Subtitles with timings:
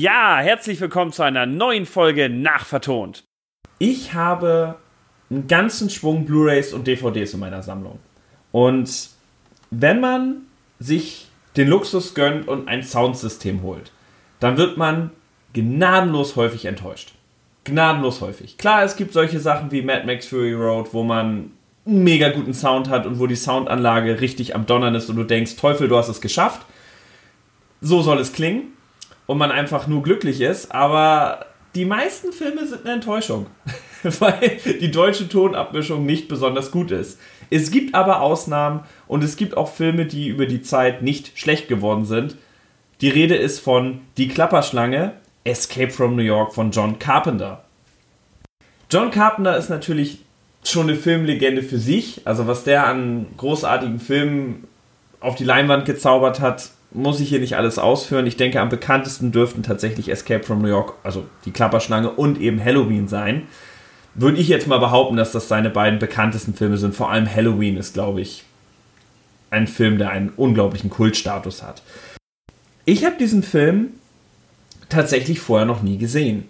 [0.00, 3.24] Ja, herzlich willkommen zu einer neuen Folge Nachvertont.
[3.80, 4.76] Ich habe
[5.28, 7.98] einen ganzen Schwung Blu-rays und DVDs in meiner Sammlung.
[8.52, 9.08] Und
[9.72, 10.42] wenn man
[10.78, 13.90] sich den Luxus gönnt und ein Soundsystem holt,
[14.38, 15.10] dann wird man
[15.52, 17.14] gnadenlos häufig enttäuscht.
[17.64, 18.56] Gnadenlos häufig.
[18.56, 21.50] Klar, es gibt solche Sachen wie Mad Max Fury Road, wo man
[21.86, 25.24] einen mega guten Sound hat und wo die Soundanlage richtig am Donnern ist und du
[25.24, 26.64] denkst, Teufel, du hast es geschafft.
[27.80, 28.77] So soll es klingen
[29.28, 33.46] und man einfach nur glücklich ist, aber die meisten Filme sind eine Enttäuschung,
[34.02, 37.20] weil die deutsche Tonabmischung nicht besonders gut ist.
[37.50, 41.68] Es gibt aber Ausnahmen und es gibt auch Filme, die über die Zeit nicht schlecht
[41.68, 42.36] geworden sind.
[43.02, 45.12] Die Rede ist von Die Klapperschlange,
[45.44, 47.64] Escape from New York von John Carpenter.
[48.90, 50.20] John Carpenter ist natürlich
[50.64, 52.22] schon eine Filmlegende für sich.
[52.24, 54.66] Also was der an großartigen Filmen
[55.20, 58.26] auf die Leinwand gezaubert hat, muss ich hier nicht alles ausführen.
[58.26, 62.62] Ich denke, am bekanntesten dürften tatsächlich Escape from New York, also die Klapperschlange und eben
[62.62, 63.46] Halloween sein.
[64.14, 66.94] Würde ich jetzt mal behaupten, dass das seine beiden bekanntesten Filme sind.
[66.94, 68.44] Vor allem Halloween ist, glaube ich,
[69.50, 71.82] ein Film, der einen unglaublichen Kultstatus hat.
[72.84, 73.90] Ich habe diesen Film
[74.88, 76.48] tatsächlich vorher noch nie gesehen.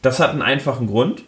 [0.00, 1.22] Das hat einen einfachen Grund.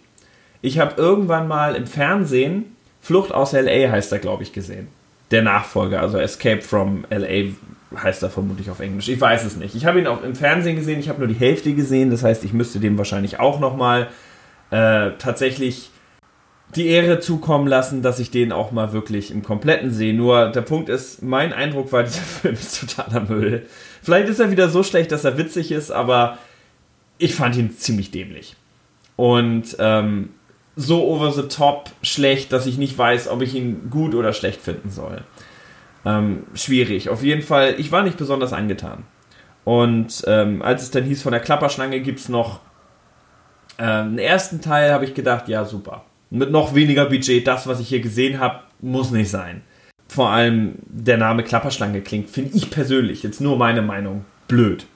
[0.62, 4.86] Ich habe irgendwann mal im Fernsehen Flucht aus LA heißt er, glaube ich, gesehen.
[5.32, 7.50] Der Nachfolger, also Escape from LA
[8.00, 9.08] heißt er vermutlich auf Englisch.
[9.08, 9.74] Ich weiß es nicht.
[9.74, 12.44] Ich habe ihn auch im Fernsehen gesehen, ich habe nur die Hälfte gesehen, das heißt,
[12.44, 14.08] ich müsste dem wahrscheinlich auch nochmal
[14.70, 15.90] äh, tatsächlich
[16.74, 20.14] die Ehre zukommen lassen, dass ich den auch mal wirklich im Kompletten sehe.
[20.14, 23.66] Nur der Punkt ist, mein Eindruck war, dieser Film ist totaler Müll.
[24.02, 26.38] Vielleicht ist er wieder so schlecht, dass er witzig ist, aber
[27.18, 28.56] ich fand ihn ziemlich dämlich.
[29.16, 30.30] Und ähm,
[30.74, 34.60] so over the top schlecht, dass ich nicht weiß, ob ich ihn gut oder schlecht
[34.60, 35.22] finden soll.
[36.04, 37.08] Ähm, schwierig.
[37.08, 39.04] Auf jeden Fall, ich war nicht besonders angetan.
[39.64, 42.60] Und ähm, als es dann hieß, von der Klapperschlange gibt es noch
[43.78, 46.04] äh, einen ersten Teil, habe ich gedacht, ja, super.
[46.30, 49.62] Mit noch weniger Budget, das, was ich hier gesehen habe, muss nicht sein.
[50.08, 54.86] Vor allem der Name Klapperschlange klingt, finde ich persönlich, jetzt nur meine Meinung, blöd.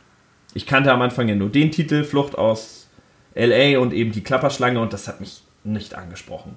[0.54, 2.88] Ich kannte am Anfang ja nur den Titel, Flucht aus
[3.34, 6.56] LA und eben die Klapperschlange und das hat mich nicht angesprochen.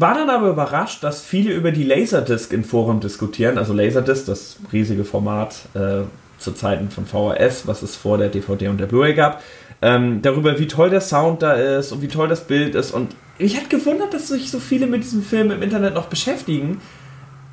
[0.00, 3.58] War dann aber überrascht, dass viele über die Laserdisc in Forum diskutieren.
[3.58, 6.02] Also Laserdisc, das riesige Format äh,
[6.38, 9.42] zu Zeiten von VHS, was es vor der DVD und der Blu-ray gab.
[9.82, 12.92] Ähm, darüber, wie toll der Sound da ist und wie toll das Bild ist.
[12.92, 16.80] Und ich hatte gewundert, dass sich so viele mit diesem Film im Internet noch beschäftigen,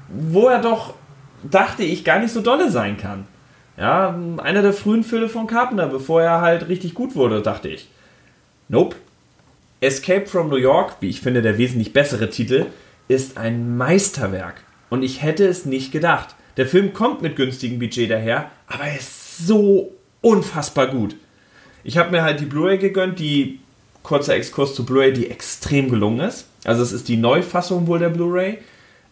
[0.09, 0.93] wo er doch,
[1.49, 3.25] dachte ich, gar nicht so dolle sein kann.
[3.75, 7.89] Ja, einer der frühen Filme von Carpenter, bevor er halt richtig gut wurde, dachte ich.
[8.69, 8.97] Nope.
[9.85, 12.65] Escape from New York, wie ich finde, der wesentlich bessere Titel,
[13.07, 14.63] ist ein Meisterwerk.
[14.89, 16.35] Und ich hätte es nicht gedacht.
[16.57, 21.15] Der Film kommt mit günstigem Budget daher, aber er ist so unfassbar gut.
[21.83, 23.59] Ich habe mir halt die Blu-ray gegönnt, die
[24.03, 26.47] kurzer Exkurs zu Blu-ray, die extrem gelungen ist.
[26.63, 28.59] Also es ist die Neufassung wohl der Blu-ray.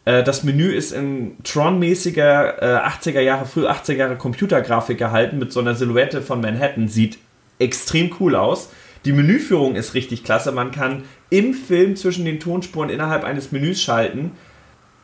[0.06, 5.52] Äh, das Menü ist in Tron-mäßiger 80er äh, Jahre, früh 80er Jahre Computergrafik gehalten mit
[5.52, 6.88] so einer Silhouette von Manhattan.
[6.88, 7.18] Sieht
[7.60, 8.70] extrem cool aus.
[9.06, 10.52] Die Menüführung ist richtig klasse.
[10.52, 14.32] Man kann im Film zwischen den Tonspuren innerhalb eines Menüs schalten,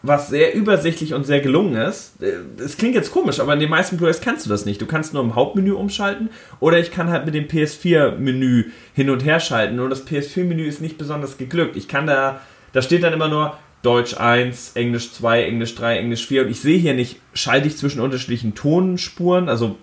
[0.01, 2.13] was sehr übersichtlich und sehr gelungen ist.
[2.57, 4.81] Es klingt jetzt komisch, aber in den meisten Blu-rays kannst du das nicht.
[4.81, 6.29] Du kannst nur im Hauptmenü umschalten
[6.61, 9.75] oder ich kann halt mit dem PS4-Menü hin und her schalten.
[9.75, 11.75] Nur das PS4-Menü ist nicht besonders geglückt.
[11.75, 12.39] Ich kann da,
[12.71, 16.59] da steht dann immer nur Deutsch 1, Englisch 2, Englisch 3, Englisch 4 und ich
[16.59, 19.77] sehe hier nicht, schalte ich zwischen unterschiedlichen Tonspuren, also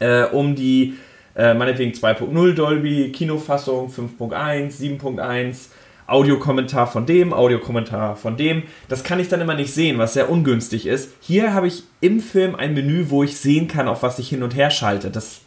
[0.00, 0.94] äh, um die
[1.36, 5.68] äh, meinetwegen 2.0 Dolby, Kinofassung 5.1, 7.1,
[6.06, 8.64] Audiokommentar von dem, Audiokommentar von dem.
[8.88, 11.10] Das kann ich dann immer nicht sehen, was sehr ungünstig ist.
[11.20, 14.42] Hier habe ich im Film ein Menü, wo ich sehen kann, auf was ich hin
[14.42, 15.10] und her schalte.
[15.10, 15.40] Das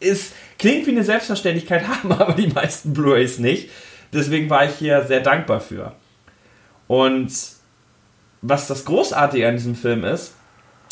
[0.00, 3.70] ist, klingt wie eine Selbstverständlichkeit, haben aber die meisten Blu-rays nicht.
[4.12, 5.92] Deswegen war ich hier sehr dankbar für.
[6.86, 7.30] Und
[8.40, 10.34] was das Großartige an diesem Film ist,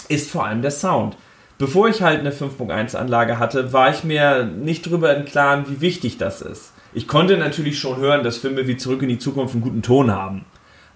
[0.08, 1.16] ist vor allem der Sound
[1.58, 5.80] bevor ich halt eine 5.1 Anlage hatte, war ich mir nicht darüber im Klaren, wie
[5.80, 6.72] wichtig das ist.
[6.92, 10.10] Ich konnte natürlich schon hören, dass Filme wie Zurück in die Zukunft einen guten Ton
[10.10, 10.44] haben,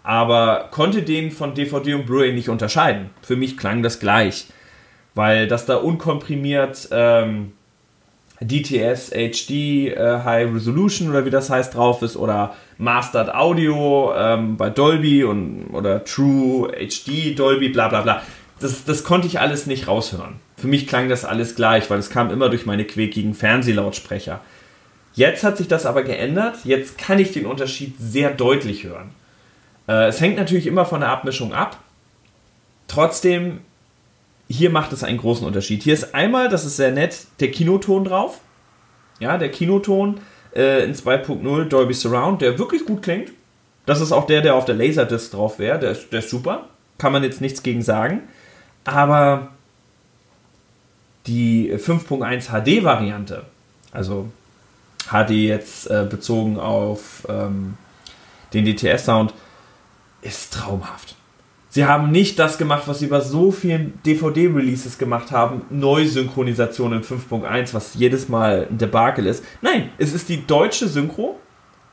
[0.03, 3.11] aber konnte den von DVD und Blu-ray nicht unterscheiden.
[3.23, 4.47] Für mich klang das gleich,
[5.15, 7.53] weil das da unkomprimiert ähm,
[8.41, 14.57] DTS HD äh, High Resolution oder wie das heißt drauf ist oder Mastered Audio ähm,
[14.57, 18.23] bei Dolby und oder True HD Dolby bla bla bla
[18.61, 20.37] das, das konnte ich alles nicht raushören.
[20.57, 24.41] Für mich klang das alles gleich, weil es kam immer durch meine quäkigen Fernsehlautsprecher.
[25.15, 26.59] Jetzt hat sich das aber geändert.
[26.65, 29.11] Jetzt kann ich den Unterschied sehr deutlich hören.
[29.89, 31.79] Äh, es hängt natürlich immer von der Abmischung ab.
[32.87, 33.61] Trotzdem,
[34.49, 35.83] hier macht es einen großen Unterschied.
[35.83, 38.41] Hier ist einmal, das ist sehr nett, der Kinoton drauf.
[39.19, 40.21] ja, der Kinoton
[40.55, 43.33] äh, in 2.0 Dolby Surround, der wirklich gut klingt.
[43.87, 45.79] Das ist auch der, der auf der Laserdisc drauf wäre.
[45.79, 46.69] Der der ist super.
[46.99, 48.23] Kann man jetzt nichts gegen sagen.
[48.85, 49.49] Aber
[51.27, 53.45] die 5.1 HD-Variante,
[53.93, 54.31] also
[55.11, 57.77] HD jetzt äh, bezogen auf ähm,
[58.53, 59.35] den DTS-Sound,
[60.23, 61.17] ist traumhaft.
[61.73, 67.03] Sie haben nicht das gemacht, was sie bei so vielen DVD-Releases gemacht haben, Neusynchronisation in
[67.03, 69.45] 5.1, was jedes Mal ein Debakel ist.
[69.63, 71.39] Nein, es ist die deutsche Synchro,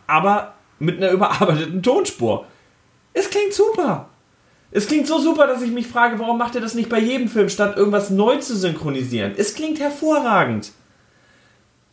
[0.08, 2.46] aber mit einer überarbeiteten Tonspur.
[3.14, 4.10] Es klingt super.
[4.72, 7.30] Es klingt so super, dass ich mich frage, warum macht er das nicht bei jedem
[7.30, 9.34] Film, statt irgendwas neu zu synchronisieren?
[9.38, 10.72] Es klingt hervorragend.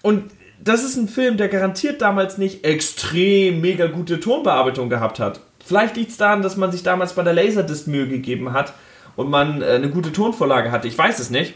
[0.02, 0.30] Und
[0.62, 5.40] das ist ein Film, der garantiert damals nicht extrem mega gute Tonbearbeitung gehabt hat.
[5.64, 8.74] Vielleicht liegt es daran, dass man sich damals bei der Laserdisc Mühe gegeben hat
[9.16, 10.88] und man äh, eine gute Tonvorlage hatte.
[10.88, 11.54] Ich weiß es nicht.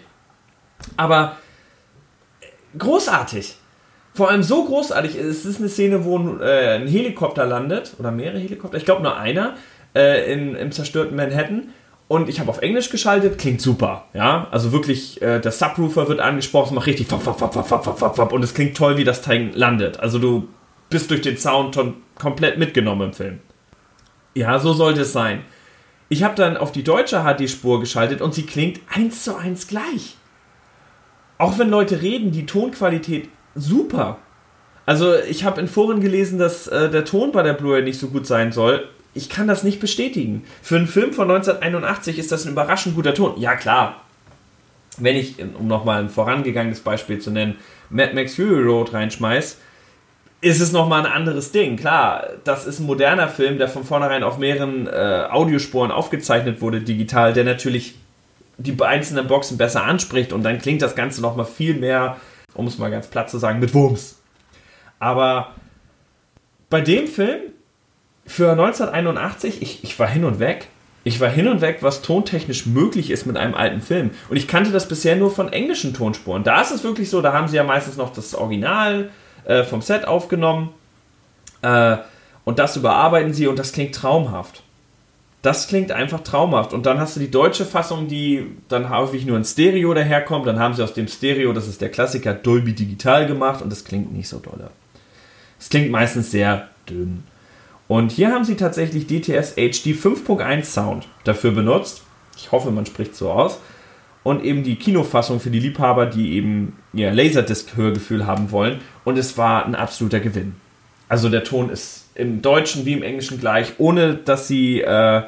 [0.97, 1.37] Aber
[2.79, 3.57] großartig.
[4.15, 5.17] Vor allem so großartig.
[5.17, 7.95] Es ist eine Szene, wo äh, ein Helikopter landet.
[7.99, 8.79] Oder mehrere Helikopter.
[8.79, 9.57] Ich glaube nur einer.
[9.99, 11.71] Äh, in, Im zerstörten Manhattan.
[12.07, 14.47] Und ich habe auf Englisch geschaltet, klingt super, ja.
[14.51, 18.33] Also wirklich, äh, der Subwoofer wird angesprochen, macht richtig fap, fap, fap, fap, fap, fap,
[18.33, 20.01] und es klingt toll, wie das Teil landet.
[20.01, 20.49] Also du
[20.89, 21.79] bist durch den Sound
[22.15, 23.41] komplett mitgenommen im Film.
[24.35, 25.43] Ja, so sollte es sein.
[26.09, 30.17] Ich habe dann auf die deutsche HD-Spur geschaltet und sie klingt eins zu eins gleich.
[31.37, 34.19] Auch wenn Leute reden, die Tonqualität super.
[34.87, 38.09] Also ich habe in Foren gelesen, dass äh, der Ton bei der Blu-ray nicht so
[38.09, 38.89] gut sein soll.
[39.15, 40.45] Ich kann das nicht bestätigen.
[40.63, 43.41] Für einen Film von 1981 ist das ein überraschend guter Ton.
[43.41, 44.03] Ja klar.
[44.99, 47.57] Wenn ich, um nochmal ein vorangegangenes Beispiel zu nennen,
[47.91, 49.59] Mad Max Fury Road reinschmeiß,
[50.41, 51.77] ist es nochmal ein anderes Ding.
[51.77, 56.81] Klar, das ist ein moderner Film, der von vornherein auf mehreren äh, Audiospuren aufgezeichnet wurde,
[56.81, 57.97] digital, der natürlich
[58.57, 62.17] die einzelnen Boxen besser anspricht und dann klingt das Ganze nochmal viel mehr,
[62.55, 64.21] um es mal ganz platt zu sagen, mit Wumms.
[64.99, 65.55] Aber
[66.69, 67.41] bei dem Film
[68.29, 70.69] für 1981, ich, ich war hin und weg.
[71.03, 74.11] Ich war hin und weg, was tontechnisch möglich ist mit einem alten Film.
[74.29, 76.45] Und ich kannte das bisher nur von englischen Tonspuren.
[76.45, 79.09] Da ist es wirklich so, da haben sie ja meistens noch das Original
[79.47, 80.69] äh, vom Set aufgenommen.
[81.63, 81.97] Äh,
[82.45, 84.63] und das überarbeiten sie und das klingt traumhaft.
[85.41, 86.75] Das klingt einfach traumhaft.
[86.75, 90.47] Und dann hast du die deutsche Fassung, die dann häufig nur in Stereo daherkommt.
[90.47, 93.87] Dann haben sie aus dem Stereo, das ist der Klassiker, Dolby Digital gemacht und das
[93.87, 94.71] klingt nicht so dolle.
[95.59, 97.25] Es klingt meistens sehr dünn.
[97.89, 102.03] Und hier haben sie tatsächlich DTS HD 5.1 Sound dafür benutzt.
[102.37, 103.59] Ich hoffe, man spricht so aus
[104.23, 108.81] und eben die Kinofassung für die Liebhaber, die eben ihr Laserdisc-Hörgefühl haben wollen.
[109.05, 110.55] Und es war ein absoluter Gewinn.
[111.09, 115.23] Also der Ton ist im Deutschen wie im Englischen gleich, ohne dass sie äh,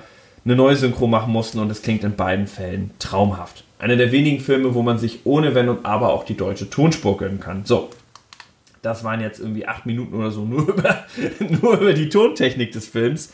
[0.44, 3.64] eine neue Synchro machen mussten und es klingt in beiden Fällen traumhaft.
[3.78, 7.16] Einer der wenigen Filme, wo man sich ohne Wenn und Aber auch die deutsche Tonspur
[7.16, 7.64] gönnen kann.
[7.64, 7.88] So,
[8.82, 11.04] das waren jetzt irgendwie acht Minuten oder so nur über,
[11.40, 13.32] nur über die Tontechnik des Films.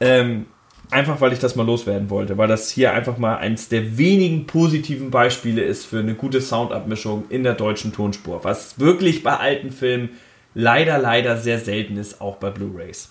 [0.00, 0.46] Ähm,
[0.90, 4.46] Einfach weil ich das mal loswerden wollte, weil das hier einfach mal eins der wenigen
[4.46, 9.70] positiven Beispiele ist für eine gute Soundabmischung in der deutschen Tonspur, was wirklich bei alten
[9.70, 10.10] Filmen
[10.54, 13.10] leider, leider sehr selten ist, auch bei Blu-rays.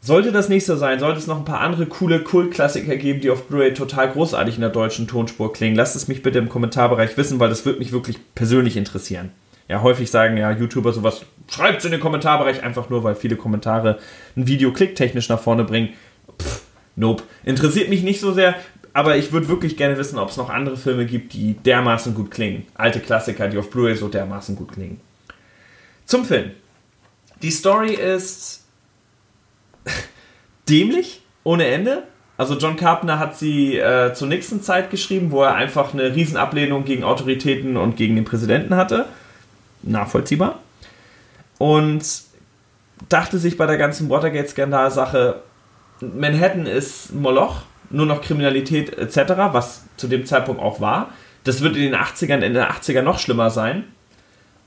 [0.00, 3.30] Sollte das nicht so sein, sollte es noch ein paar andere coole Kult-Klassiker geben, die
[3.30, 7.16] auf Blu-ray total großartig in der deutschen Tonspur klingen, lasst es mich bitte im Kommentarbereich
[7.16, 9.32] wissen, weil das würde mich wirklich persönlich interessieren.
[9.68, 13.98] Ja, häufig sagen ja YouTuber sowas, schreibt in den Kommentarbereich einfach nur, weil viele Kommentare
[14.36, 15.94] ein Video klicktechnisch nach vorne bringen
[16.40, 16.62] pff,
[16.96, 17.22] nope.
[17.44, 18.54] Interessiert mich nicht so sehr,
[18.92, 22.30] aber ich würde wirklich gerne wissen, ob es noch andere Filme gibt, die dermaßen gut
[22.30, 22.66] klingen.
[22.74, 25.00] Alte Klassiker, die auf Blu-ray so dermaßen gut klingen.
[26.04, 26.52] Zum Film.
[27.42, 28.64] Die Story ist
[30.68, 32.04] dämlich, ohne Ende.
[32.38, 36.84] Also John Carpenter hat sie äh, zur nächsten Zeit geschrieben, wo er einfach eine Riesenablehnung
[36.84, 39.06] gegen Autoritäten und gegen den Präsidenten hatte.
[39.86, 40.60] Nachvollziehbar.
[41.58, 42.04] Und
[43.08, 45.42] dachte sich bei der ganzen Watergate-Skandal-Sache,
[46.00, 51.10] Manhattan ist Moloch, nur noch Kriminalität etc., was zu dem Zeitpunkt auch war.
[51.44, 53.84] Das wird in den 80ern, Ende der 80er noch schlimmer sein.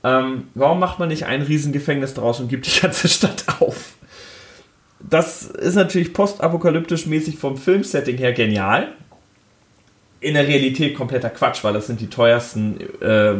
[0.02, 3.94] Ähm, warum macht man nicht ein Riesengefängnis draus und gibt die ganze Stadt auf?
[4.98, 8.92] Das ist natürlich postapokalyptisch mäßig vom Filmsetting her genial.
[10.20, 13.36] In der Realität kompletter Quatsch, weil das sind die teuersten äh,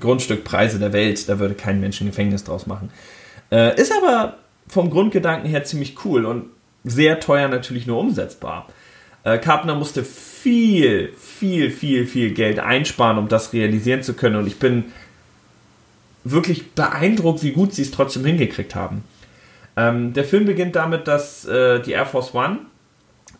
[0.00, 1.28] Grundstückpreise der Welt.
[1.28, 2.90] Da würde kein Mensch ein Gefängnis draus machen.
[3.50, 4.38] Äh, ist aber
[4.68, 6.46] vom Grundgedanken her ziemlich cool und
[6.84, 8.66] sehr teuer natürlich nur umsetzbar.
[9.24, 14.36] Äh, Carpenter musste viel, viel, viel, viel Geld einsparen, um das realisieren zu können.
[14.36, 14.92] Und ich bin
[16.24, 19.04] wirklich beeindruckt, wie gut sie es trotzdem hingekriegt haben.
[19.76, 22.60] Ähm, der Film beginnt damit, dass äh, die Air Force One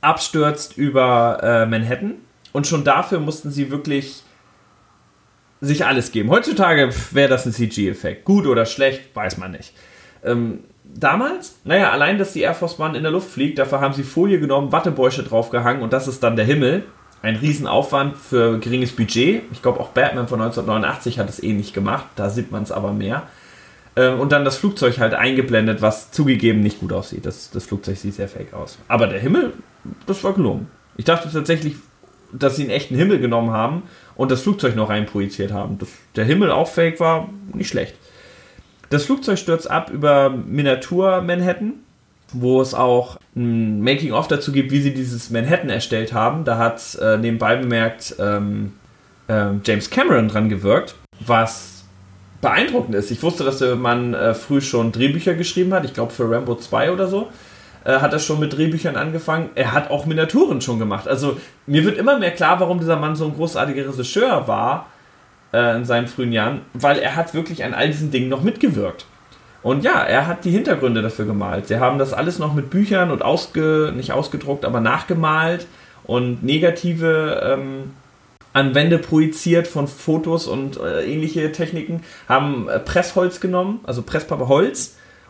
[0.01, 2.15] abstürzt über äh, Manhattan.
[2.55, 4.23] Und schon dafür mussten sie wirklich
[5.61, 6.31] sich alles geben.
[6.31, 8.25] Heutzutage wäre das ein CG-Effekt.
[8.25, 9.75] Gut oder schlecht, weiß man nicht.
[10.23, 13.93] Ähm, damals, naja, allein, dass die Air Force One in der Luft fliegt, dafür haben
[13.93, 16.85] sie Folie genommen, Wattebäusche draufgehangen und das ist dann der Himmel.
[17.23, 19.43] Ein Riesenaufwand für geringes Budget.
[19.51, 22.07] Ich glaube, auch Batman von 1989 hat es ähnlich gemacht.
[22.15, 23.25] Da sieht man es aber mehr.
[23.97, 27.27] Ähm, und dann das Flugzeug halt eingeblendet, was zugegeben nicht gut aussieht.
[27.27, 28.79] Das, das Flugzeug sieht sehr fake aus.
[28.87, 29.55] Aber der Himmel,
[30.07, 30.69] das war gelungen.
[30.97, 31.77] Ich dachte tatsächlich,
[32.39, 33.83] dass sie einen echten Himmel genommen haben
[34.17, 35.79] und das Flugzeug noch reinprojiziert haben.
[35.79, 37.95] Das, der Himmel auch fake war, nicht schlecht.
[38.91, 41.75] Das Flugzeug stürzt ab über Miniatur Manhattan,
[42.33, 46.45] wo es auch ein Making-of dazu gibt, wie sie dieses Manhattan erstellt haben.
[46.45, 48.73] Da hat äh, nebenbei bemerkt ähm,
[49.29, 51.85] äh, James Cameron dran gewirkt, was
[52.41, 53.11] beeindruckend ist.
[53.11, 56.57] Ich wusste, dass der Mann äh, früh schon Drehbücher geschrieben hat, ich glaube für Rambo
[56.57, 57.31] 2 oder so
[57.85, 59.51] äh, hat er schon mit Drehbüchern angefangen.
[59.55, 61.07] Er hat auch Miniaturen schon gemacht.
[61.07, 64.87] Also mir wird immer mehr klar, warum dieser Mann so ein großartiger Regisseur war
[65.53, 69.07] äh, in seinen frühen Jahren, weil er hat wirklich an all diesen Dingen noch mitgewirkt.
[69.63, 71.69] Und ja, er hat die Hintergründe dafür gemalt.
[71.69, 75.67] Sie haben das alles noch mit Büchern und ausge, nicht ausgedruckt, aber nachgemalt
[76.05, 77.95] und negative ähm,
[78.53, 84.49] an Wände projiziert von Fotos und äh, ähnliche Techniken, haben äh, Pressholz genommen, also Presspapier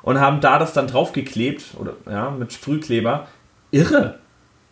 [0.04, 3.26] und haben da das dann draufgeklebt oder ja, mit Sprühkleber.
[3.70, 4.18] Irre.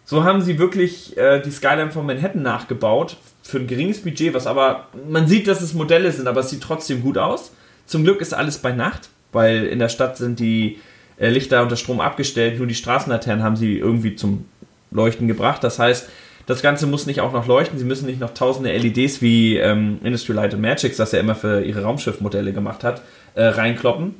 [0.04, 4.46] So haben sie wirklich äh, die Skyline von Manhattan nachgebaut für ein geringes Budget, was
[4.46, 7.52] aber man sieht, dass es Modelle sind, aber es sieht trotzdem gut aus.
[7.86, 10.78] Zum Glück ist alles bei Nacht, weil in der Stadt sind die
[11.16, 14.44] äh, Lichter unter Strom abgestellt, nur die Straßenlaternen haben sie irgendwie zum
[14.90, 15.64] Leuchten gebracht.
[15.64, 16.10] Das heißt,
[16.44, 17.78] das Ganze muss nicht auch noch leuchten.
[17.78, 21.36] Sie müssen nicht noch tausende LEDs wie ähm, Industry Light and Magic, das er immer
[21.36, 23.00] für ihre Raumschiffmodelle gemacht hat,
[23.34, 24.14] äh, reinkloppen.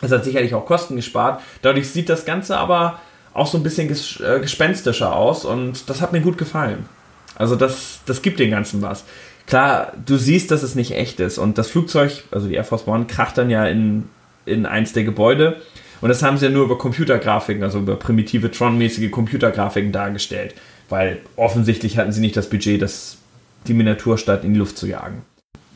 [0.00, 1.40] Das hat sicherlich auch Kosten gespart.
[1.62, 3.00] Dadurch sieht das Ganze aber
[3.32, 6.88] auch so ein bisschen ges äh, gespenstischer aus und das hat mir gut gefallen.
[7.36, 9.04] Also das, das gibt den Ganzen was.
[9.46, 12.86] Klar, du siehst, dass es nicht echt ist und das Flugzeug, also die Air Force
[12.86, 14.08] One, kracht dann ja in,
[14.46, 15.60] in eins der Gebäude
[16.00, 20.54] und das haben sie ja nur über Computergrafiken, also über primitive Tron-mäßige Computergrafiken dargestellt,
[20.88, 23.18] weil offensichtlich hatten sie nicht das Budget, das,
[23.66, 25.22] die Miniaturstadt in die Luft zu jagen.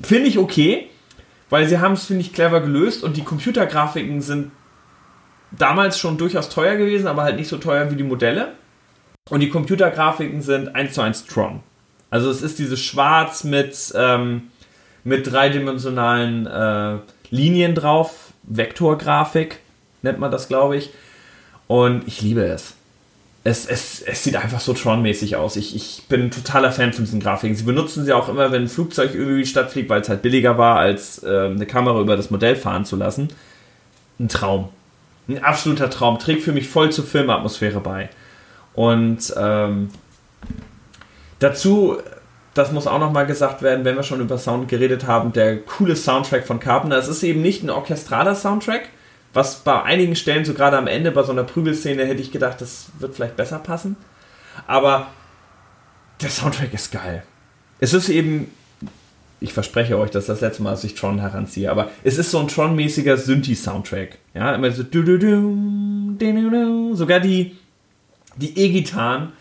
[0.03, 0.88] Finde ich okay,
[1.51, 4.51] weil sie haben es, finde ich, clever gelöst und die Computergrafiken sind
[5.51, 8.53] damals schon durchaus teuer gewesen, aber halt nicht so teuer wie die Modelle.
[9.31, 11.61] Und die Computergrafiken sind 1 zu 1 Tron.
[12.11, 14.51] Also es ist dieses Schwarz mit, ähm,
[15.05, 16.99] mit dreidimensionalen äh,
[17.31, 19.61] Linien drauf, Vektorgrafik
[20.01, 20.91] nennt man das, glaube ich.
[21.67, 22.78] Und ich liebe es
[23.45, 25.57] es, es, es sieht einfach so Tron-mäßig aus.
[25.57, 27.57] Ich, ich bin ein totaler Fan von diesen Grafiken.
[27.57, 30.59] Sie benutzen sie auch immer, wenn ein Flugzeug irgendwie Stadt fliegt, weil es halt billiger
[30.59, 33.29] war, als äh, eine Kamera über das Modell fahren zu lassen.
[34.19, 34.69] Ein Traum.
[35.29, 36.19] Ein absoluter Traum.
[36.19, 38.11] Trägt für mich voll zur Filmatmosphäre bei.
[38.75, 39.91] Und ähm,
[41.39, 41.99] dazu,
[42.55, 45.97] das muss auch nochmal gesagt werden, wenn wir schon über Sound geredet haben, der coole
[45.97, 46.99] Soundtrack von Carpenter.
[46.99, 48.89] Es ist eben nicht ein orchestraler Soundtrack,
[49.33, 52.61] was bei einigen Stellen, so gerade am Ende bei so einer Prügelszene, hätte ich gedacht,
[52.61, 53.97] das wird vielleicht besser passen.
[54.67, 55.09] Aber
[56.21, 57.23] der Soundtrack ist geil.
[57.81, 58.51] Es ist eben,
[59.41, 62.41] ich verspreche euch, dass das letzte Mal, dass ich Tron heranziehe, aber es ist so
[62.41, 64.19] ein Tron-mäßiger Synthi-Soundtrack.
[64.35, 67.57] Ja, immer so du du du, sogar die,
[68.37, 69.33] die E-Gitarren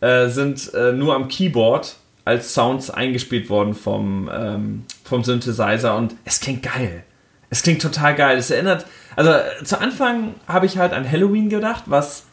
[0.00, 6.14] äh, sind äh, nur am Keyboard als Sounds eingespielt worden vom, ähm, vom Synthesizer und
[6.24, 7.04] es klingt geil.
[7.50, 8.38] Es klingt total geil.
[8.38, 9.32] Es erinnert, also
[9.64, 12.24] zu Anfang habe ich halt an Halloween gedacht, was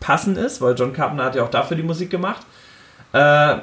[0.00, 2.46] passend ist, weil John Carpenter hat ja auch dafür die Musik gemacht.
[3.12, 3.56] Äh,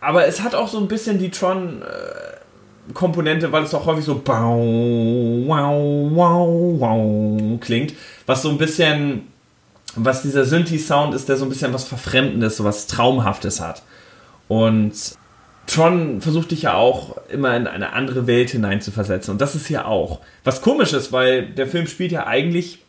[0.00, 5.46] aber es hat auch so ein bisschen die Tron-Komponente, weil es auch häufig so wow,
[5.46, 7.94] wow, wow, wow klingt,
[8.26, 9.26] was so ein bisschen,
[9.96, 13.82] was dieser Synthi-Sound ist, der so ein bisschen was Verfremdendes, so was Traumhaftes hat.
[14.46, 14.92] Und
[15.68, 19.32] Tron versucht dich ja auch immer in eine andere Welt hineinzuversetzen.
[19.32, 20.20] Und das ist hier auch.
[20.42, 22.82] Was komisch ist, weil der Film spielt ja eigentlich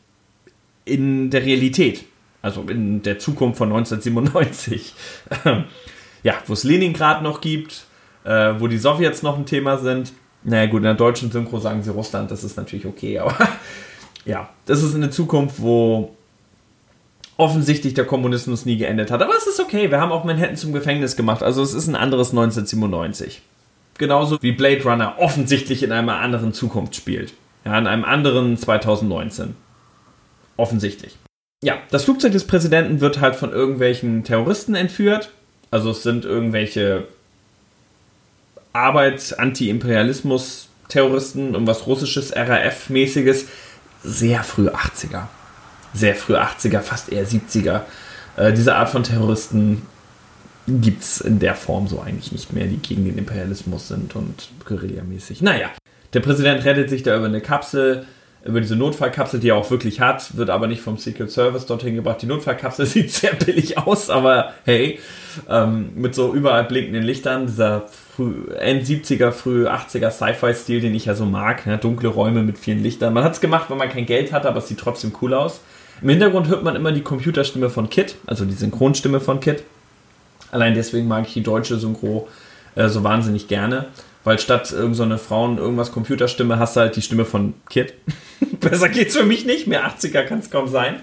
[0.86, 2.06] in der Realität.
[2.42, 4.94] Also in der Zukunft von 1997.
[6.24, 7.84] ja, wo es Leningrad noch gibt,
[8.24, 10.14] äh, wo die Sowjets noch ein Thema sind.
[10.44, 13.36] Naja, gut, in der deutschen Synchro sagen sie Russland, das ist natürlich okay, aber
[14.26, 16.16] ja, das ist eine Zukunft, wo
[17.40, 19.22] offensichtlich der Kommunismus nie geendet hat.
[19.22, 21.42] Aber es ist okay, wir haben auch Manhattan zum Gefängnis gemacht.
[21.42, 23.42] Also es ist ein anderes 1997.
[23.98, 27.34] Genauso wie Blade Runner offensichtlich in einer anderen Zukunft spielt.
[27.64, 29.56] Ja, in einem anderen 2019.
[30.58, 31.16] Offensichtlich.
[31.64, 35.32] Ja, das Flugzeug des Präsidenten wird halt von irgendwelchen Terroristen entführt.
[35.72, 37.08] Also es sind irgendwelche
[38.74, 43.46] Arbeit, Anti-Imperialismus-Terroristen, irgendwas russisches, RAF-mäßiges.
[44.04, 45.28] Sehr früh 80er
[45.94, 47.82] sehr früh 80er, fast eher 70er.
[48.38, 49.84] Äh, diese Art von Terroristen
[50.68, 54.50] gibt es in der Form so eigentlich nicht mehr, die gegen den Imperialismus sind und
[54.66, 55.42] guerillamäßig.
[55.42, 55.70] Naja,
[56.14, 58.06] der Präsident rettet sich da über eine Kapsel,
[58.46, 61.96] über diese Notfallkapsel, die er auch wirklich hat, wird aber nicht vom Secret Service dorthin
[61.96, 62.22] gebracht.
[62.22, 65.00] Die Notfallkapsel sieht sehr billig aus, aber hey,
[65.50, 71.26] ähm, mit so überall blinkenden Lichtern, dieser End-70er, früh 80er Sci-Fi-Stil, den ich ja so
[71.26, 71.78] mag, ne?
[71.78, 73.14] dunkle Räume mit vielen Lichtern.
[73.14, 75.62] Man hat es gemacht, wenn man kein Geld hatte, aber es sieht trotzdem cool aus.
[76.02, 79.64] Im Hintergrund hört man immer die Computerstimme von Kit, also die Synchronstimme von Kit.
[80.52, 82.28] Allein deswegen mag ich die deutsche Synchro
[82.76, 83.88] äh, so wahnsinnig gerne.
[84.24, 87.94] Weil statt irgendeine so Frauen irgendwas Computerstimme hast du halt die Stimme von Kit.
[88.60, 89.68] Besser geht's für mich nicht.
[89.68, 91.00] Mehr 80er kann es kaum sein.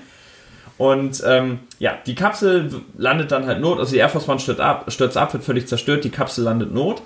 [0.79, 3.79] Und ähm, ja, die Kapsel landet dann halt not.
[3.79, 6.05] Also die Air Force One stürzt ab, stürzt ab, wird völlig zerstört.
[6.05, 7.03] Die Kapsel landet not.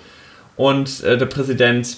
[0.57, 1.97] Und äh, der Präsident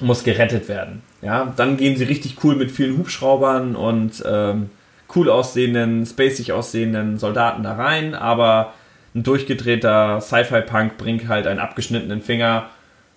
[0.00, 1.02] muss gerettet werden.
[1.20, 4.70] Ja, dann gehen sie richtig cool mit vielen Hubschraubern und ähm,
[5.14, 8.14] cool aussehenden, spacig aussehenden Soldaten da rein.
[8.14, 8.74] Aber
[9.14, 12.70] ein durchgedrehter Sci-Fi-Punk bringt halt einen abgeschnittenen Finger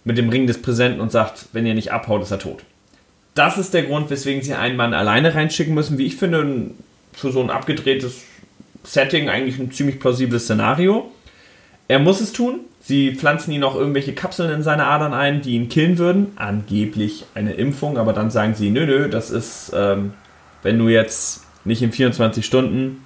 [0.04, 2.64] mit dem Ring des Präsidenten und sagt, wenn ihr nicht abhaut, ist er tot.
[3.34, 5.98] Das ist der Grund, weswegen sie einen Mann alleine reinschicken müssen.
[5.98, 6.72] Wie ich finde,
[7.14, 8.24] für so ein abgedrehtes
[8.84, 11.12] Setting eigentlich ein ziemlich plausibles Szenario.
[11.88, 12.62] Er muss es tun.
[12.82, 16.32] Sie pflanzen ihn auch irgendwelche Kapseln in seine Adern ein, die ihn killen würden.
[16.36, 20.14] Angeblich eine Impfung, aber dann sagen sie, nö, nö, das ist, ähm,
[20.64, 23.06] wenn du jetzt nicht in 24 Stunden,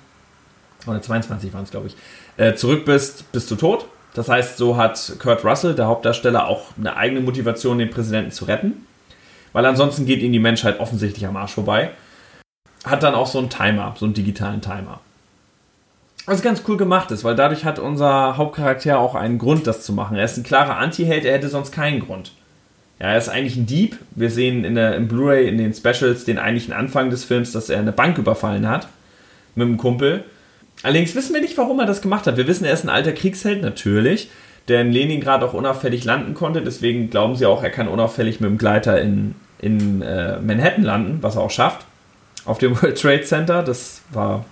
[0.88, 1.96] oder 22 waren es, glaube ich,
[2.38, 3.88] äh, zurück bist, bist du tot.
[4.14, 8.46] Das heißt, so hat Kurt Russell, der Hauptdarsteller, auch eine eigene Motivation, den Präsidenten zu
[8.46, 8.86] retten.
[9.52, 11.92] Weil ansonsten geht ihm die Menschheit offensichtlich am Arsch vorbei.
[12.86, 15.02] Hat dann auch so einen Timer, so einen digitalen Timer.
[16.26, 19.94] Was ganz cool gemacht ist, weil dadurch hat unser Hauptcharakter auch einen Grund, das zu
[19.94, 20.18] machen.
[20.18, 22.32] Er ist ein klarer Anti-Held, er hätte sonst keinen Grund.
[23.00, 23.98] Ja, er ist eigentlich ein Dieb.
[24.12, 27.70] Wir sehen in der, im Blu-ray, in den Specials, den eigentlichen Anfang des Films, dass
[27.70, 28.88] er eine Bank überfallen hat
[29.56, 30.24] mit einem Kumpel
[30.84, 32.38] Allerdings wissen wir nicht, warum er das gemacht hat.
[32.38, 34.30] Wir wissen, er ist ein alter Kriegsheld, natürlich,
[34.68, 36.62] der in Leningrad auch unauffällig landen konnte.
[36.62, 41.18] Deswegen glauben sie auch, er kann unauffällig mit dem Gleiter in, in äh, Manhattan landen,
[41.22, 41.86] was er auch schafft.
[42.46, 43.64] Auf dem World Trade Center.
[43.64, 44.46] Das war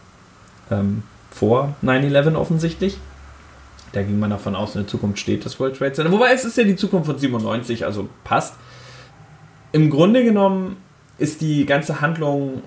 [0.72, 2.98] ähm, vor 9-11 offensichtlich.
[3.94, 6.12] Da ging man davon aus, in der Zukunft steht das World Trade Center.
[6.12, 8.56] Wobei es ist ja die Zukunft von 97, also passt.
[9.72, 10.78] Im Grunde genommen
[11.18, 12.64] ist die ganze Handlung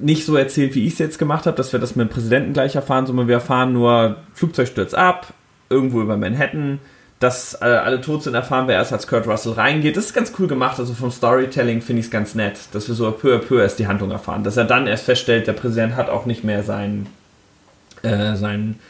[0.00, 2.52] nicht so erzählt, wie ich es jetzt gemacht habe, dass wir das mit dem Präsidenten
[2.52, 5.32] gleich erfahren, sondern wir erfahren nur, Flugzeug stürzt ab,
[5.68, 6.78] irgendwo über Manhattan,
[7.18, 9.96] dass äh, alle tot sind, erfahren wir erst, als Kurt Russell reingeht.
[9.96, 12.94] Das ist ganz cool gemacht, also vom Storytelling finde ich es ganz nett, dass wir
[12.94, 14.44] so peu à peu erst die Handlung erfahren.
[14.44, 17.06] Dass er dann erst feststellt, der Präsident hat auch nicht mehr seinen,
[18.02, 18.80] äh, seinen,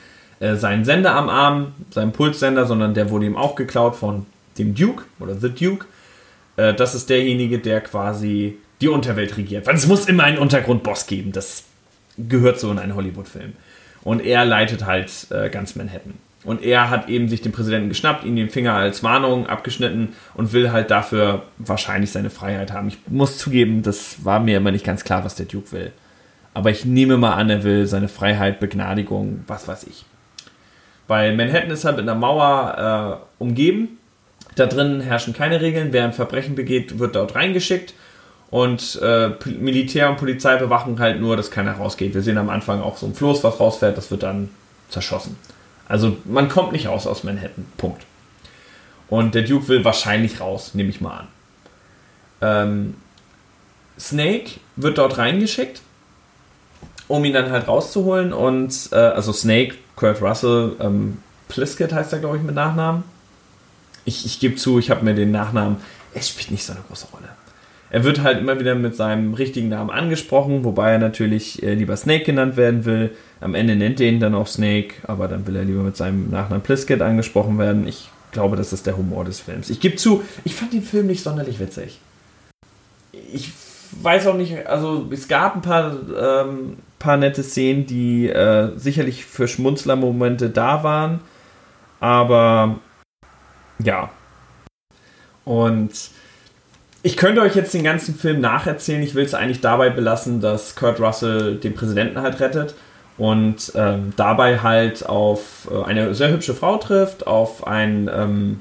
[0.42, 4.26] äh, seinen Sender am Arm, seinen Pulssender, sondern der wurde ihm auch geklaut von
[4.58, 5.86] dem Duke oder The Duke.
[6.56, 9.68] Äh, das ist derjenige, der quasi die Unterwelt regiert.
[9.68, 11.30] Weil es muss immer einen Untergrundboss geben.
[11.30, 11.64] Das
[12.18, 13.52] gehört so in einen Hollywood-Film.
[14.02, 16.14] Und er leitet halt äh, ganz Manhattan.
[16.42, 20.52] Und er hat eben sich den Präsidenten geschnappt, ihn den Finger als Warnung abgeschnitten und
[20.52, 22.88] will halt dafür wahrscheinlich seine Freiheit haben.
[22.88, 25.92] Ich muss zugeben, das war mir immer nicht ganz klar, was der Duke will.
[26.52, 30.04] Aber ich nehme mal an, er will seine Freiheit, Begnadigung, was weiß ich.
[31.08, 33.98] Weil Manhattan ist halt mit einer Mauer äh, umgeben.
[34.54, 35.92] Da drin herrschen keine Regeln.
[35.92, 37.94] Wer ein Verbrechen begeht, wird dort reingeschickt.
[38.50, 42.12] Und äh, Militär und Polizei bewachen halt nur, dass keiner rausgeht.
[42.12, 44.50] Wir sehen am Anfang auch so ein Floß, was rausfährt, das wird dann
[44.90, 45.38] zerschossen.
[45.88, 47.64] Also man kommt nicht raus aus Manhattan.
[47.78, 48.02] Punkt.
[49.08, 51.28] Und der Duke will wahrscheinlich raus, nehme ich mal an.
[52.42, 52.94] Ähm,
[53.98, 55.80] Snake wird dort reingeschickt,
[57.08, 58.32] um ihn dann halt rauszuholen.
[58.32, 63.04] Und äh, also Snake, Kurt Russell, ähm, Pliskett heißt er, glaube ich, mit Nachnamen.
[64.04, 65.76] Ich, ich gebe zu, ich habe mir den Nachnamen.
[66.14, 67.28] Es spielt nicht so eine große Rolle.
[67.90, 71.94] Er wird halt immer wieder mit seinem richtigen Namen angesprochen, wobei er natürlich äh, lieber
[71.94, 73.10] Snake genannt werden will.
[73.40, 76.30] Am Ende nennt er ihn dann auch Snake, aber dann will er lieber mit seinem
[76.30, 77.86] Nachnamen Pliskett angesprochen werden.
[77.86, 79.68] Ich glaube, das ist der Humor des Films.
[79.68, 82.00] Ich gebe zu, ich fand den Film nicht sonderlich witzig.
[83.12, 83.52] Ich
[84.00, 89.24] weiß auch nicht, also es gab ein paar, ähm, paar nette Szenen, die äh, sicherlich
[89.26, 91.20] für Schmunzlermomente da waren,
[92.00, 92.76] aber
[93.78, 94.10] ja.
[95.44, 95.90] Und
[97.02, 99.02] ich könnte euch jetzt den ganzen Film nacherzählen.
[99.02, 102.74] Ich will es eigentlich dabei belassen, dass Kurt Russell den Präsidenten halt rettet
[103.18, 108.60] und ähm, dabei halt auf äh, eine sehr hübsche Frau trifft, auf einen, ähm,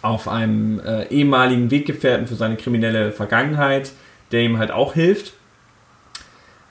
[0.00, 3.92] auf einen äh, ehemaligen Weggefährten für seine kriminelle Vergangenheit,
[4.32, 5.34] der ihm halt auch hilft.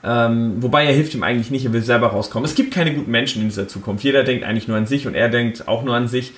[0.04, 2.44] Ähm, wobei er hilft ihm eigentlich nicht, er will selber rauskommen.
[2.44, 4.02] Es gibt keine guten Menschen in dieser Zukunft.
[4.02, 6.32] Jeder denkt eigentlich nur an sich und er denkt auch nur an sich.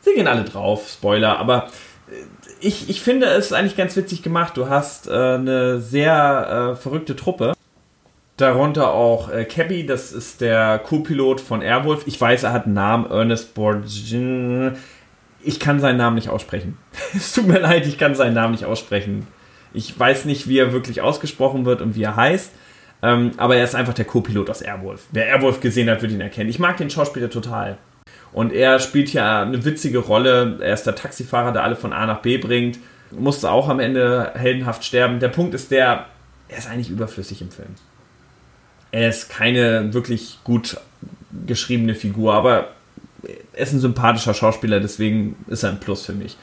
[0.00, 1.68] Sie gehen alle drauf, Spoiler, aber
[2.08, 2.14] äh,
[2.60, 4.56] ich, ich finde es eigentlich ganz witzig gemacht.
[4.56, 7.54] Du hast äh, eine sehr äh, verrückte Truppe.
[8.36, 12.04] Darunter auch äh, Cabby, das ist der Co-Pilot von Airwolf.
[12.06, 14.76] Ich weiß, er hat einen Namen, Ernest Borgin.
[15.42, 16.78] Ich kann seinen Namen nicht aussprechen.
[17.14, 19.26] es tut mir leid, ich kann seinen Namen nicht aussprechen.
[19.72, 22.52] Ich weiß nicht, wie er wirklich ausgesprochen wird und wie er heißt.
[23.02, 25.06] Ähm, aber er ist einfach der Co-Pilot aus Airwolf.
[25.12, 26.50] Wer Airwolf gesehen hat, wird ihn erkennen.
[26.50, 27.78] Ich mag den Schauspieler total.
[28.32, 30.58] Und er spielt ja eine witzige Rolle.
[30.60, 32.78] Er ist der Taxifahrer, der alle von A nach B bringt.
[33.10, 35.18] Musste auch am Ende heldenhaft sterben.
[35.18, 36.06] Der Punkt ist der,
[36.48, 37.74] er ist eigentlich überflüssig im Film.
[38.92, 40.76] Er ist keine wirklich gut
[41.46, 42.68] geschriebene Figur, aber
[43.52, 46.36] er ist ein sympathischer Schauspieler, deswegen ist er ein Plus für mich.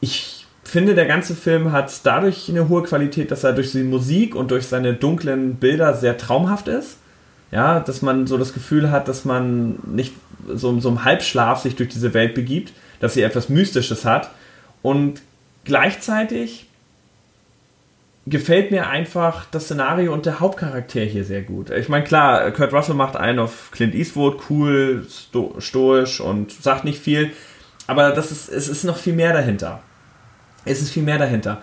[0.00, 4.34] Ich finde, der ganze Film hat dadurch eine hohe Qualität, dass er durch die Musik
[4.34, 6.98] und durch seine dunklen Bilder sehr traumhaft ist.
[7.50, 10.14] Ja, dass man so das Gefühl hat, dass man nicht
[10.46, 14.30] so, so im Halbschlaf sich durch diese Welt begibt, dass sie etwas Mystisches hat.
[14.82, 15.20] Und
[15.64, 16.66] gleichzeitig
[18.26, 21.70] gefällt mir einfach das Szenario und der Hauptcharakter hier sehr gut.
[21.70, 26.84] Ich meine, klar, Kurt Russell macht einen auf Clint Eastwood, cool, sto stoisch und sagt
[26.84, 27.32] nicht viel,
[27.86, 29.82] aber das ist, es ist noch viel mehr dahinter.
[30.64, 31.62] Es ist viel mehr dahinter.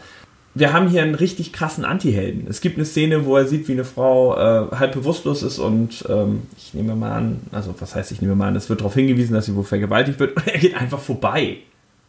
[0.56, 2.48] Wir haben hier einen richtig krassen Anti-Helden.
[2.50, 6.04] Es gibt eine Szene, wo er sieht, wie eine Frau äh, halb bewusstlos ist und
[6.10, 8.96] ähm, ich nehme mal an, also was heißt ich nehme mal an, es wird darauf
[8.96, 11.58] hingewiesen, dass sie wohl vergewaltigt wird und er geht einfach vorbei.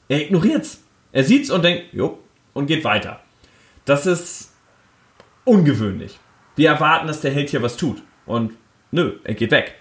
[0.09, 0.83] Er ignoriert's.
[1.13, 2.19] Er sieht's und denkt, jo,
[2.55, 3.21] und geht weiter.
[3.85, 4.53] Das ist
[5.45, 6.19] ungewöhnlich.
[6.57, 8.03] Wir erwarten, dass der Held hier was tut.
[8.27, 8.53] Und
[8.91, 9.75] nö, er geht weg.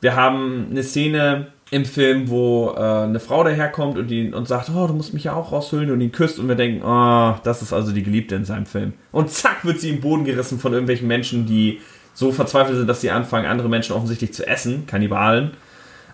[0.00, 4.68] Wir haben eine Szene im Film, wo äh, eine Frau daherkommt und, ihn, und sagt,
[4.68, 7.62] oh, du musst mich ja auch raushüllen und ihn küsst und wir denken, oh, das
[7.62, 8.92] ist also die Geliebte in seinem Film.
[9.10, 11.80] Und zack, wird sie im Boden gerissen von irgendwelchen Menschen, die
[12.12, 15.52] so verzweifelt sind, dass sie anfangen, andere Menschen offensichtlich zu essen, Kannibalen,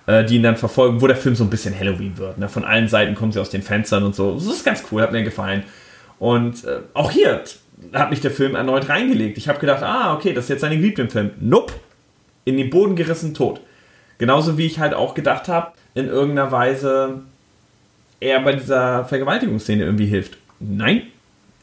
[0.07, 2.39] äh, die ihn dann verfolgen, wo der Film so ein bisschen Halloween wird.
[2.39, 2.49] Ne?
[2.49, 4.35] Von allen Seiten kommen sie aus den Fenstern und so.
[4.35, 5.65] Das ist ganz cool, hat mir gefallen.
[6.21, 7.43] Und äh, auch hier
[7.93, 9.37] hat mich der Film erneut reingelegt.
[9.39, 11.33] Ich habe gedacht, ah, okay, das ist jetzt seine Geliebte im Film.
[11.41, 11.73] Nope.
[12.45, 13.61] In den Boden gerissen, tot.
[14.19, 17.21] Genauso wie ich halt auch gedacht habe, in irgendeiner Weise
[18.21, 20.39] er bei dieser Vergewaltigungsszene irgendwie hilft.
[20.59, 21.03] Nein,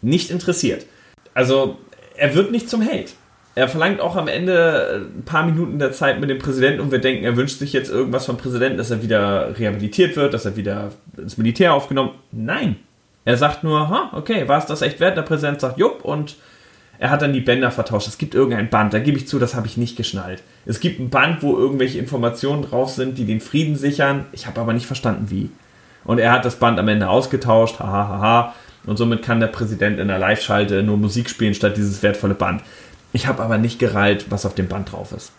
[0.01, 0.85] nicht interessiert.
[1.33, 1.77] Also,
[2.15, 3.13] er wird nicht zum Held.
[3.55, 6.99] Er verlangt auch am Ende ein paar Minuten der Zeit mit dem Präsidenten und wir
[6.99, 10.57] denken, er wünscht sich jetzt irgendwas vom Präsidenten, dass er wieder rehabilitiert wird, dass er
[10.57, 12.11] wieder ins Militär aufgenommen.
[12.31, 12.75] Nein,
[13.23, 15.17] er sagt nur, ha, okay, war es das echt wert?
[15.17, 16.35] Der Präsident sagt, jupp, und
[16.99, 18.07] er hat dann die Bänder vertauscht.
[18.07, 20.41] Es gibt irgendein Band, da gebe ich zu, das habe ich nicht geschnallt.
[20.65, 24.25] Es gibt ein Band, wo irgendwelche Informationen drauf sind, die den Frieden sichern.
[24.31, 25.49] Ich habe aber nicht verstanden, wie.
[26.03, 28.55] Und er hat das Band am Ende ausgetauscht, haha, haha.
[28.85, 32.61] Und somit kann der Präsident in der Live-Schalte nur Musik spielen statt dieses wertvolle Band.
[33.13, 35.31] Ich habe aber nicht gereilt, was auf dem Band drauf ist.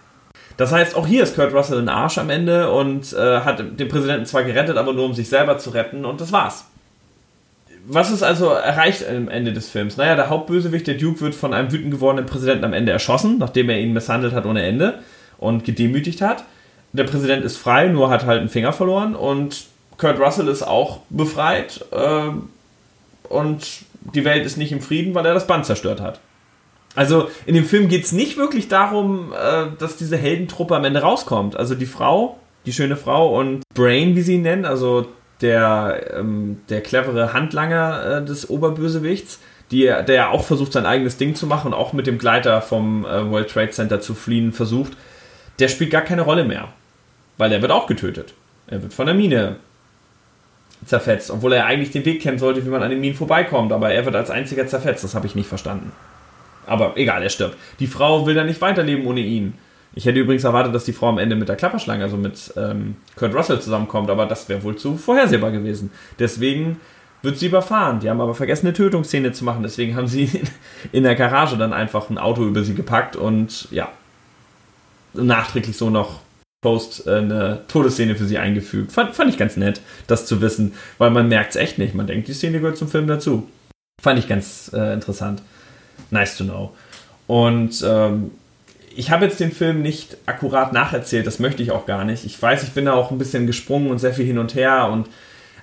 [0.57, 3.89] Das heißt, auch hier ist Kurt Russell ein Arsch am Ende und äh, hat den
[3.89, 6.65] Präsidenten zwar gerettet, aber nur um sich selber zu retten und das war's
[7.89, 9.97] was ist also erreicht am Ende des Films?
[9.97, 13.71] Naja, der Hauptbösewicht, der Duke, wird von einem wütend gewordenen Präsidenten am Ende erschossen, nachdem
[13.71, 14.99] er ihn misshandelt hat ohne Ende
[15.39, 16.45] und gedemütigt hat.
[16.93, 19.67] Der Präsident ist frei, nur hat halt einen Finger verloren und
[19.99, 22.31] Kurt Russell ist auch befreit äh,
[23.29, 23.67] und
[24.15, 26.21] die Welt ist nicht im Frieden, weil er das Band zerstört hat.
[26.95, 31.03] Also in dem Film geht es nicht wirklich darum, äh, dass diese Heldentruppe am Ende
[31.03, 31.57] rauskommt.
[31.57, 35.07] Also die Frau, die schöne Frau und Brain, wie sie ihn nennen, also
[35.41, 41.17] der, ähm, der clevere Handlanger äh, des Oberbösewichts, die, der ja auch versucht, sein eigenes
[41.17, 44.53] Ding zu machen und auch mit dem Gleiter vom äh, World Trade Center zu fliehen
[44.53, 44.93] versucht,
[45.59, 46.69] der spielt gar keine Rolle mehr.
[47.39, 48.33] Weil er wird auch getötet.
[48.67, 49.57] Er wird von der Mine
[50.85, 53.91] zerfetzt, obwohl er eigentlich den Weg kennen sollte, wie man an den Minen vorbeikommt, aber
[53.91, 55.93] er wird als einziger zerfetzt, das habe ich nicht verstanden.
[56.67, 57.57] Aber egal, er stirbt.
[57.81, 59.55] Die Frau will dann nicht weiterleben ohne ihn.
[59.97, 62.97] Ich hätte übrigens erwartet, dass die Frau am Ende mit der Klapperschlange, also mit ähm,
[63.17, 65.91] Kurt Russell zusammenkommt, aber das wäre wohl zu vorhersehbar gewesen.
[66.19, 66.79] Deswegen
[67.23, 68.01] wird sie überfahren.
[68.01, 69.63] Die haben aber vergessen, eine Tötungsszene zu machen.
[69.63, 70.43] Deswegen haben sie
[70.93, 73.89] in der Garage dann einfach ein Auto über sie gepackt und ja,
[75.15, 76.21] nachträglich so noch
[76.61, 78.93] Post äh, eine Todesszene für sie eingefügt.
[78.93, 81.95] Fand, fand ich ganz nett, das zu wissen, weil man merkt es echt nicht.
[81.95, 83.49] Man denkt, die Szene gehört zum Film dazu.
[84.03, 85.41] Fand ich ganz äh, interessant.
[86.11, 86.75] Nice to know.
[87.27, 88.33] Und ähm,
[88.97, 92.25] ich habe jetzt den Film nicht akkurat nacherzählt, das möchte ich auch gar nicht.
[92.25, 94.89] Ich weiß, ich bin da auch ein bisschen gesprungen und sehr viel hin und her
[94.91, 95.09] und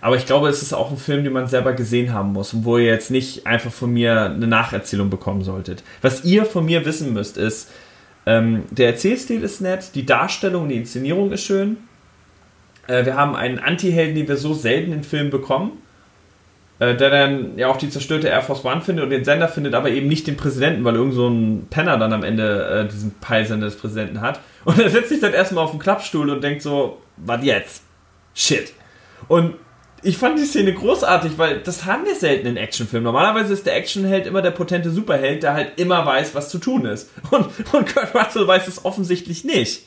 [0.02, 2.66] aber ich glaube, es ist auch ein Film, den man selber gesehen haben muss und
[2.66, 5.82] wo ihr jetzt nicht einfach von mir eine Nacherzählung bekommen solltet.
[6.02, 7.72] Was ihr von mir wissen müsst, ist,
[8.26, 11.78] ähm, der Erzählstil ist nett, die Darstellung, die Inszenierung ist schön.
[12.88, 15.72] Äh, wir haben einen Anti-Helden, den wir so selten in Filmen bekommen.
[16.80, 19.76] Äh, der dann ja auch die zerstörte Air Force One findet und den Sender findet,
[19.76, 23.14] aber eben nicht den Präsidenten, weil irgend so ein Penner dann am Ende äh, diesen
[23.22, 24.40] Peilsender des Präsidenten hat.
[24.66, 27.84] Und er setzt sich dann erstmal auf den Klappstuhl und denkt so, was jetzt?
[28.34, 28.74] Shit.
[29.28, 29.54] Und
[30.02, 33.06] ich fand die Szene großartig, weil das haben wir selten in Actionfilmen.
[33.06, 36.86] Normalerweise ist der Actionheld immer der potente Superheld, der halt immer weiß, was zu tun
[36.86, 37.10] ist.
[37.32, 39.84] Und, und Kurt Russell weiß es offensichtlich nicht.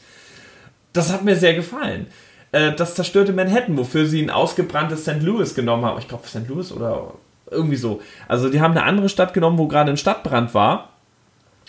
[0.92, 2.06] Das hat mir sehr gefallen.
[2.52, 5.22] Äh, das zerstörte Manhattan, wofür sie ein ausgebranntes St.
[5.22, 5.98] Louis genommen haben.
[5.98, 6.48] Ich glaube, St.
[6.48, 7.14] Louis oder
[7.50, 8.00] irgendwie so.
[8.28, 10.90] Also, die haben eine andere Stadt genommen, wo gerade ein Stadtbrand war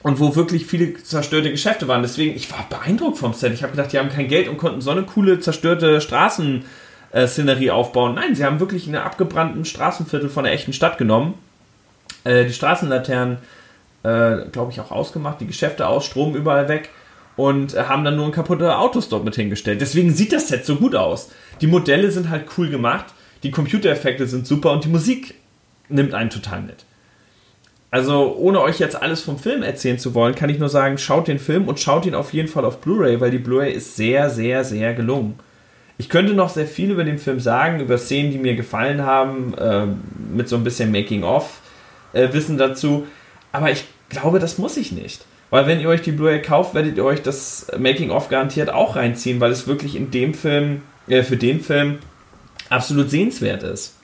[0.03, 2.01] und wo wirklich viele zerstörte Geschäfte waren.
[2.01, 3.53] Deswegen, ich war beeindruckt vom Set.
[3.53, 8.15] Ich habe gedacht, die haben kein Geld und konnten so eine coole zerstörte Straßenszenerie aufbauen.
[8.15, 11.35] Nein, sie haben wirklich eine abgebrannten Straßenviertel von der echten Stadt genommen.
[12.23, 13.37] Äh, die Straßenlaternen,
[14.03, 16.89] äh, glaube ich, auch ausgemacht, die Geschäfte aus, Strom überall weg
[17.37, 19.79] und äh, haben dann nur ein kaputte Autos dort mit hingestellt.
[19.79, 21.31] Deswegen sieht das Set so gut aus.
[21.61, 23.05] Die Modelle sind halt cool gemacht,
[23.43, 25.35] die Computereffekte sind super und die Musik
[25.87, 26.83] nimmt einen total mit.
[27.89, 31.29] Also, ohne euch jetzt alles vom Film erzählen zu wollen, kann ich nur sagen, schaut
[31.29, 34.29] den Film und schaut ihn auf jeden Fall auf Blu-ray, weil die Blu-ray ist sehr,
[34.29, 35.39] sehr, sehr gelungen.
[35.97, 39.53] Ich könnte noch sehr viel über den Film sagen, über Szenen, die mir gefallen haben,
[39.53, 39.85] äh,
[40.35, 43.07] mit so ein bisschen Making-of-Wissen äh, dazu,
[43.51, 45.25] aber ich glaube, das muss ich nicht.
[45.49, 49.39] Weil wenn ihr euch die Blu-ray kauft, werdet ihr euch das Making-of garantiert auch reinziehen,
[49.39, 51.99] weil es wirklich in dem Film, äh, für den Film
[52.69, 53.95] absolut sehenswert ist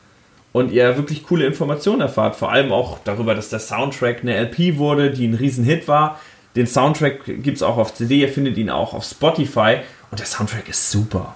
[0.53, 2.35] und ihr wirklich coole Informationen erfahrt.
[2.35, 6.19] Vor allem auch darüber, dass der Soundtrack eine LP wurde, die ein Riesenhit war.
[6.55, 9.77] Den Soundtrack gibt es auch auf CD, ihr findet ihn auch auf Spotify
[10.11, 11.35] und der Soundtrack ist super.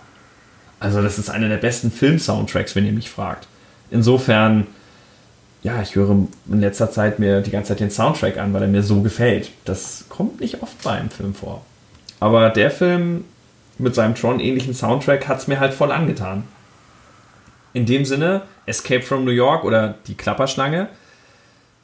[0.80, 3.48] Also das ist einer der besten Film-Soundtracks, wenn ihr mich fragt.
[3.90, 4.68] Insofern,
[5.68, 8.68] ja, ich höre in letzter Zeit mir die ganze Zeit den Soundtrack an, weil er
[8.70, 9.52] mir so gefällt.
[9.66, 11.62] Das kommt nicht oft bei einem Film vor.
[12.22, 13.26] Aber der Film
[13.78, 16.46] mit seinem Tron-ähnlichen Soundtrack hat es mir halt voll angetan.
[17.74, 20.88] In dem Sinne, Escape from New York oder Die Klapperschlange.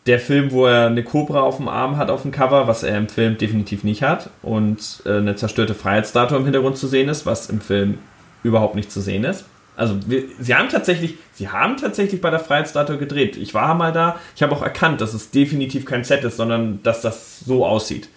[0.06, 2.98] Der Film, wo er eine Cobra auf dem Arm hat auf dem Cover, was er
[2.98, 4.30] im Film definitiv nicht hat.
[4.42, 7.98] Und äh, eine zerstörte Freiheitsstatue im Hintergrund zu sehen ist, was im Film
[8.44, 9.44] überhaupt nicht zu sehen ist.
[9.76, 13.38] Also wir, sie haben tatsächlich, sie haben tatsächlich bei der Freiheitsstatue gedreht.
[13.38, 16.84] Ich war mal da, ich habe auch erkannt, dass es definitiv kein Set ist, sondern
[16.84, 18.10] dass das so aussieht.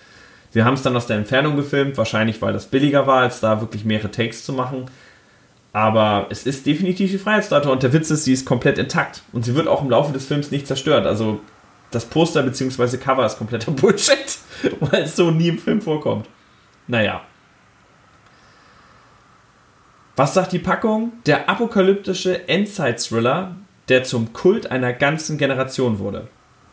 [0.51, 3.61] Sie haben es dann aus der Entfernung gefilmt, wahrscheinlich weil das billiger war, als da
[3.61, 4.87] wirklich mehrere Takes zu machen.
[5.73, 9.23] Aber es ist definitiv die Freiheitsstatue und der Witz ist, sie ist komplett intakt.
[9.33, 11.07] Und sie wird auch im Laufe des Films nicht zerstört.
[11.07, 11.40] Also
[11.90, 12.97] das Poster bzw.
[12.97, 14.38] Cover ist kompletter Bullshit,
[14.81, 16.27] weil es so nie im Film vorkommt.
[16.87, 17.23] Naja.
[20.16, 21.12] Was sagt die Packung?
[21.26, 23.55] Der apokalyptische Endzeit-Thriller,
[23.88, 26.29] der zum Kult einer ganzen Generation wurde.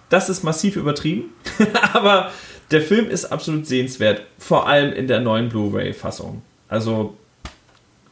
[0.10, 1.34] Das ist massiv übertrieben,
[1.93, 2.32] aber
[2.71, 6.41] der Film ist absolut sehenswert, vor allem in der neuen Blu-ray-Fassung.
[6.69, 7.17] Also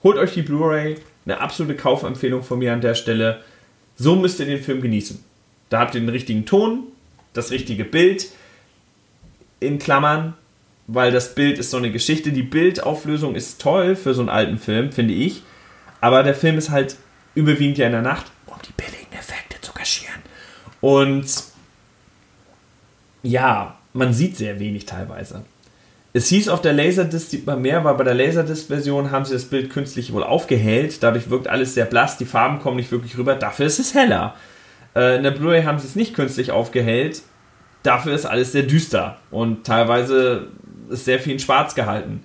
[0.03, 3.41] Holt euch die Blu-ray, eine absolute Kaufempfehlung von mir an der Stelle.
[3.95, 5.23] So müsst ihr den Film genießen.
[5.69, 6.83] Da habt ihr den richtigen Ton,
[7.33, 8.29] das richtige Bild,
[9.59, 10.33] in Klammern,
[10.93, 12.31] weil das Bild ist so eine Geschichte.
[12.31, 15.43] Die Bildauflösung ist toll für so einen alten Film, finde ich.
[16.01, 16.97] Aber der Film ist halt
[17.33, 20.21] überwiegend ja in der Nacht, um die billigen Effekte zu kaschieren.
[20.81, 21.25] Und
[23.23, 25.45] ja, man sieht sehr wenig teilweise.
[26.13, 29.45] Es hieß auf der Laserdisc sieht man mehr, weil bei der Laserdisc-Version haben sie das
[29.45, 31.01] Bild künstlich wohl aufgehellt.
[31.03, 33.35] Dadurch wirkt alles sehr blass, die Farben kommen nicht wirklich rüber.
[33.35, 34.35] Dafür ist es heller.
[34.93, 37.21] Äh, in der Blu-ray haben sie es nicht künstlich aufgehellt.
[37.83, 40.47] Dafür ist alles sehr düster und teilweise
[40.91, 42.23] ist sehr viel in Schwarz gehalten.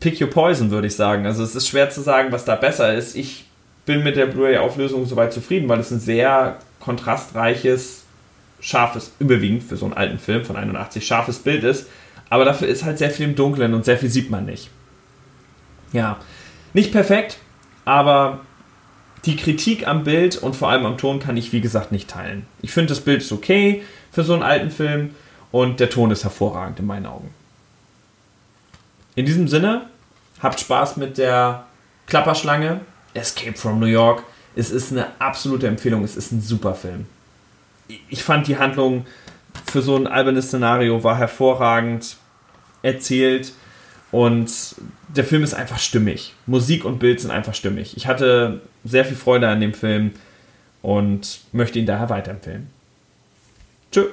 [0.00, 1.26] Pick your poison, würde ich sagen.
[1.26, 3.16] Also es ist schwer zu sagen, was da besser ist.
[3.16, 3.46] Ich
[3.86, 8.02] bin mit der Blu-ray-Auflösung soweit zufrieden, weil es ein sehr kontrastreiches,
[8.60, 11.86] scharfes, überwiegend für so einen alten Film von 81 scharfes Bild ist
[12.30, 14.70] aber dafür ist halt sehr viel im Dunkeln und sehr viel sieht man nicht.
[15.92, 16.18] Ja,
[16.72, 17.38] nicht perfekt,
[17.84, 18.40] aber
[19.24, 22.46] die Kritik am Bild und vor allem am Ton kann ich wie gesagt nicht teilen.
[22.62, 25.14] Ich finde das Bild ist okay für so einen alten Film
[25.52, 27.30] und der Ton ist hervorragend in meinen Augen.
[29.16, 29.86] In diesem Sinne,
[30.40, 31.64] habt Spaß mit der
[32.06, 32.82] Klapperschlange
[33.14, 34.22] Escape from New York.
[34.54, 37.06] Es ist eine absolute Empfehlung, es ist ein super Film.
[38.08, 39.06] Ich fand die Handlung
[39.64, 42.16] für so ein albernes Szenario war hervorragend
[42.82, 43.52] erzählt
[44.12, 44.52] und
[45.08, 46.34] der Film ist einfach stimmig.
[46.46, 47.96] Musik und Bild sind einfach stimmig.
[47.96, 50.12] Ich hatte sehr viel Freude an dem Film
[50.82, 52.68] und möchte ihn daher weiterempfehlen.
[53.90, 54.08] Tschüss.